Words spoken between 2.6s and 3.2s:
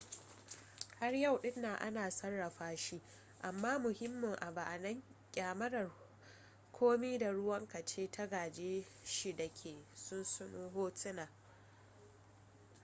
shi